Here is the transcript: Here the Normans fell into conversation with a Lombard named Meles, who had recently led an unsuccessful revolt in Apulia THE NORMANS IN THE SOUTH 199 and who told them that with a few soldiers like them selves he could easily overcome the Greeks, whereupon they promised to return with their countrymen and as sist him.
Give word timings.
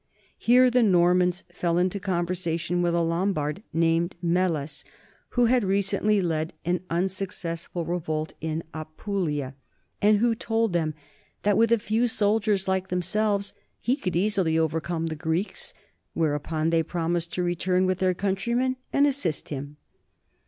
Here 0.39 0.71
the 0.71 0.81
Normans 0.81 1.43
fell 1.53 1.77
into 1.77 1.99
conversation 1.99 2.81
with 2.81 2.95
a 2.95 3.03
Lombard 3.03 3.61
named 3.71 4.15
Meles, 4.19 4.83
who 5.35 5.45
had 5.45 5.63
recently 5.63 6.23
led 6.23 6.53
an 6.65 6.79
unsuccessful 6.89 7.85
revolt 7.85 8.33
in 8.41 8.63
Apulia 8.73 9.53
THE 10.01 10.13
NORMANS 10.13 10.23
IN 10.23 10.23
THE 10.39 10.43
SOUTH 10.43 10.49
199 10.49 10.69
and 10.71 10.71
who 10.71 10.71
told 10.73 10.73
them 10.73 10.93
that 11.43 11.55
with 11.59 11.71
a 11.71 11.85
few 11.85 12.07
soldiers 12.07 12.67
like 12.67 12.87
them 12.87 13.03
selves 13.03 13.53
he 13.79 13.95
could 13.95 14.15
easily 14.15 14.57
overcome 14.57 15.05
the 15.05 15.15
Greeks, 15.15 15.75
whereupon 16.15 16.71
they 16.71 16.81
promised 16.81 17.31
to 17.33 17.43
return 17.43 17.85
with 17.85 17.99
their 17.99 18.15
countrymen 18.15 18.77
and 18.91 19.05
as 19.05 19.17
sist 19.17 19.49
him. 19.49 19.77